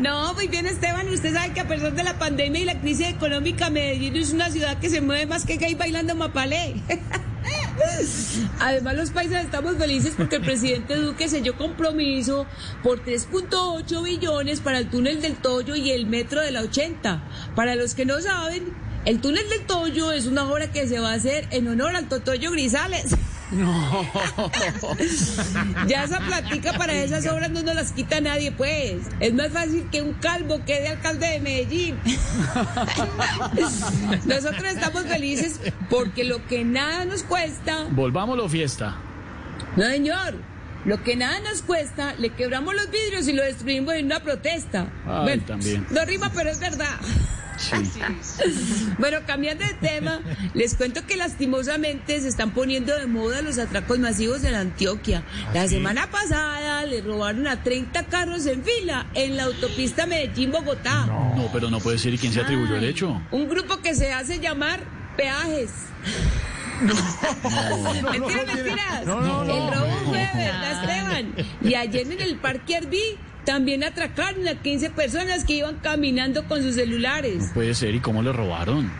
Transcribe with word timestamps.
No, 0.00 0.32
muy 0.32 0.48
bien 0.48 0.64
Esteban. 0.64 1.06
Usted 1.10 1.34
sabe 1.34 1.52
que 1.52 1.60
a 1.60 1.68
pesar 1.68 1.92
de 1.92 2.02
la 2.02 2.18
pandemia 2.18 2.62
y 2.62 2.64
la 2.64 2.80
crisis 2.80 3.08
económica, 3.08 3.68
Medellín 3.68 4.16
es 4.16 4.32
una 4.32 4.48
ciudad 4.48 4.78
que 4.78 4.88
se 4.88 5.02
mueve 5.02 5.26
más 5.26 5.44
que 5.44 5.58
gay 5.58 5.74
bailando 5.74 6.14
mapalé. 6.14 6.76
Además, 8.60 8.96
los 8.96 9.10
países 9.10 9.44
estamos 9.44 9.76
felices 9.76 10.14
porque 10.16 10.36
el 10.36 10.42
presidente 10.42 10.94
Duque 10.94 11.28
selló 11.28 11.54
compromiso 11.54 12.46
por 12.82 13.04
3.8 13.04 14.02
billones 14.02 14.60
para 14.60 14.78
el 14.78 14.88
túnel 14.88 15.20
del 15.20 15.36
Toyo 15.36 15.76
y 15.76 15.90
el 15.90 16.06
metro 16.06 16.40
de 16.40 16.50
la 16.50 16.62
80. 16.62 17.22
Para 17.54 17.74
los 17.74 17.94
que 17.94 18.06
no 18.06 18.22
saben, 18.22 18.72
el 19.04 19.20
túnel 19.20 19.46
del 19.50 19.66
Toyo 19.66 20.12
es 20.12 20.26
una 20.26 20.50
obra 20.50 20.72
que 20.72 20.88
se 20.88 20.98
va 20.98 21.10
a 21.10 21.14
hacer 21.14 21.46
en 21.50 21.68
honor 21.68 21.94
al 21.94 22.08
Totoyo 22.08 22.52
Grisales. 22.52 23.16
No. 23.50 24.06
ya 25.86 26.04
esa 26.04 26.20
platica 26.20 26.72
para 26.74 26.94
esas 26.94 27.26
obras 27.26 27.50
no 27.50 27.62
nos 27.62 27.74
las 27.74 27.92
quita 27.92 28.20
nadie, 28.20 28.52
pues. 28.52 29.02
Es 29.18 29.34
más 29.34 29.48
fácil 29.50 29.88
que 29.90 30.02
un 30.02 30.14
calvo 30.14 30.60
quede 30.64 30.88
alcalde 30.88 31.26
de 31.26 31.40
Medellín. 31.40 31.98
Nosotros 34.26 34.64
estamos 34.64 35.04
felices 35.04 35.60
porque 35.88 36.24
lo 36.24 36.46
que 36.46 36.64
nada 36.64 37.04
nos 37.04 37.22
cuesta. 37.22 37.86
Volvámoslo 37.90 38.48
fiesta. 38.48 38.96
No, 39.76 39.84
señor. 39.84 40.34
Lo 40.84 41.02
que 41.02 41.14
nada 41.14 41.40
nos 41.40 41.60
cuesta, 41.60 42.14
le 42.14 42.30
quebramos 42.30 42.74
los 42.74 42.90
vidrios 42.90 43.28
y 43.28 43.34
lo 43.34 43.42
destruimos 43.42 43.94
en 43.94 44.06
una 44.06 44.20
protesta. 44.20 44.90
Ay, 45.06 45.22
bueno, 45.22 45.42
también. 45.46 45.86
No 45.90 46.04
rima, 46.06 46.30
pero 46.34 46.50
es 46.50 46.58
verdad. 46.58 46.96
Bueno, 48.98 49.18
cambiando 49.26 49.64
de 49.64 49.74
tema, 49.74 50.20
les 50.54 50.74
cuento 50.74 51.06
que 51.06 51.16
lastimosamente 51.16 52.20
se 52.20 52.28
están 52.28 52.50
poniendo 52.52 52.96
de 52.96 53.06
moda 53.06 53.42
los 53.42 53.58
atracos 53.58 53.98
masivos 53.98 54.44
en 54.44 54.54
Antioquia. 54.54 55.22
La 55.54 55.68
semana 55.68 56.10
pasada 56.10 56.84
le 56.86 57.00
robaron 57.02 57.46
a 57.46 57.62
30 57.62 58.04
carros 58.06 58.46
en 58.46 58.62
fila 58.64 59.06
en 59.14 59.36
la 59.36 59.44
autopista 59.44 60.06
Medellín-Bogotá. 60.06 61.06
No. 61.06 61.48
pero 61.52 61.70
no 61.70 61.80
puede 61.80 61.98
ser. 61.98 62.14
¿Y 62.14 62.18
quién 62.18 62.32
se 62.32 62.40
atribuyó 62.40 62.76
el 62.76 62.84
hecho? 62.84 63.20
Un 63.30 63.48
grupo 63.48 63.78
que 63.78 63.94
se 63.94 64.12
hace 64.12 64.38
llamar 64.38 64.80
peajes. 65.16 65.70
No, 66.82 66.94
mentiras, 68.10 68.46
mentiras. 68.46 69.00
el 69.02 69.06
robo 69.06 70.00
fue 70.06 70.30
verdad, 70.34 70.80
Esteban. 70.80 71.34
Y 71.62 71.74
ayer 71.74 72.10
en 72.10 72.20
el 72.20 72.36
Parque 72.36 72.76
Arví 72.76 73.18
también 73.44 73.84
atracaron 73.84 74.46
a 74.48 74.54
15 74.60 74.90
personas 74.90 75.44
que 75.44 75.54
iban 75.54 75.76
caminando 75.76 76.44
con 76.46 76.62
sus 76.62 76.74
celulares. 76.74 77.48
No 77.48 77.54
puede 77.54 77.74
ser, 77.74 77.94
¿y 77.94 78.00
cómo 78.00 78.22
le 78.22 78.32
robaron? 78.32 78.90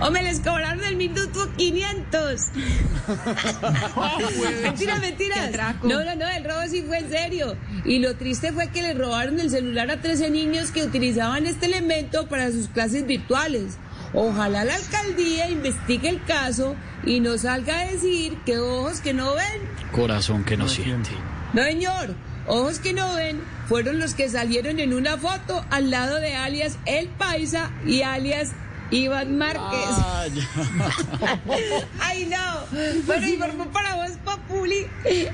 O 0.00 0.10
me 0.10 0.22
les 0.22 0.40
cobraron 0.40 0.82
el 0.84 0.96
minuto 0.96 1.48
500. 1.56 2.40
mentiras, 4.62 5.00
mentiras. 5.00 5.50
No, 5.82 6.04
no, 6.04 6.16
no, 6.16 6.28
el 6.28 6.44
robo 6.44 6.62
sí 6.68 6.82
fue 6.86 6.98
en 6.98 7.10
serio. 7.10 7.56
Y 7.84 8.00
lo 8.00 8.16
triste 8.16 8.52
fue 8.52 8.68
que 8.68 8.82
le 8.82 8.94
robaron 8.94 9.38
el 9.38 9.50
celular 9.50 9.90
a 9.90 10.00
13 10.00 10.30
niños 10.30 10.72
que 10.72 10.82
utilizaban 10.82 11.46
este 11.46 11.66
elemento 11.66 12.26
para 12.28 12.50
sus 12.50 12.68
clases 12.68 13.06
virtuales. 13.06 13.78
Ojalá 14.12 14.64
la 14.64 14.74
alcaldía 14.74 15.48
investigue 15.48 16.08
el 16.08 16.22
caso 16.24 16.76
y 17.04 17.20
nos 17.20 17.42
salga 17.42 17.80
a 17.80 17.86
decir 17.86 18.36
que 18.44 18.58
ojos 18.58 19.00
que 19.00 19.14
no 19.14 19.34
ven. 19.34 19.90
Corazón 19.92 20.44
que 20.44 20.56
no 20.56 20.68
siente. 20.68 21.10
No, 21.52 21.62
señor. 21.62 22.14
Ojos 22.46 22.78
que 22.78 22.92
no 22.92 23.14
ven 23.14 23.42
fueron 23.68 23.98
los 23.98 24.14
que 24.14 24.28
salieron 24.28 24.78
en 24.80 24.92
una 24.92 25.16
foto 25.16 25.64
al 25.70 25.90
lado 25.90 26.20
de 26.20 26.34
alias 26.34 26.76
El 26.84 27.08
Paisa 27.08 27.70
y 27.86 28.02
alias 28.02 28.52
Iván 28.90 29.38
Márquez. 29.38 29.88
Ay, 32.00 32.26
no. 32.26 32.78
Bueno, 33.06 33.26
informó 33.28 33.66
para 33.66 33.94
vos, 33.96 34.10
Populi. 34.46 34.86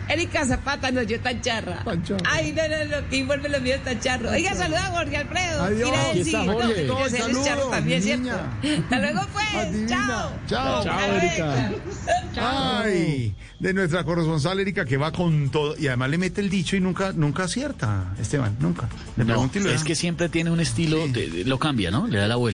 Erika 0.08 0.46
Zapata 0.46 0.90
no 0.90 1.02
yo 1.02 1.20
tan 1.20 1.40
charra. 1.40 1.84
Ay, 2.24 2.52
no, 2.52 2.62
no, 2.68 3.00
no, 3.00 3.08
que 3.08 3.16
informe 3.16 3.48
lo 3.48 3.60
mío 3.60 3.76
tan 3.84 4.00
charro. 4.00 4.30
Oiga, 4.30 4.54
saluda 4.54 4.86
a 4.86 4.90
Jorge 4.90 5.16
Alfredo. 5.16 5.62
Adiós. 5.62 5.90
Aquí 6.10 6.20
está 6.20 6.44
Jorge. 6.44 6.84
No, 6.86 6.96
que 7.04 7.10
se 7.10 7.44
charro 7.44 7.66
también, 7.70 8.02
¿cierto? 8.02 8.30
Hasta 8.30 8.98
luego, 8.98 9.20
pues. 9.32 9.86
Chao. 9.88 10.32
Chao. 10.46 10.84
Chao, 10.84 11.14
Erika. 11.16 11.72
Ay, 12.36 13.34
de 13.58 13.74
nuestra 13.74 14.04
corresponsal 14.04 14.60
Erika 14.60 14.84
que 14.84 14.96
va 14.96 15.12
con 15.12 15.50
todo 15.50 15.76
y 15.78 15.88
además 15.88 16.10
le 16.10 16.18
mete 16.18 16.40
el 16.40 16.48
dicho 16.48 16.76
y 16.76 16.80
nunca 16.80 17.12
nunca 17.12 17.44
acierta, 17.44 18.14
Esteban, 18.20 18.56
nunca. 18.60 18.88
Le 19.16 19.24
no, 19.24 19.50
es 19.52 19.84
que 19.84 19.94
siempre 19.94 20.28
tiene 20.28 20.50
un 20.50 20.60
estilo, 20.60 21.08
de, 21.08 21.28
de, 21.28 21.44
lo 21.44 21.58
cambia, 21.58 21.90
¿no? 21.90 22.06
Le 22.06 22.18
da 22.18 22.28
la 22.28 22.36
vuelta. 22.36 22.59